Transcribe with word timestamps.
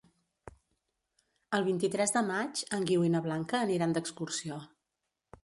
El 1.57 1.67
vint-i-tres 1.67 2.15
de 2.15 2.23
maig 2.31 2.65
en 2.79 2.89
Guiu 2.93 3.05
i 3.09 3.13
na 3.17 3.23
Blanca 3.29 3.61
aniran 3.69 3.95
d'excursió. 3.99 4.61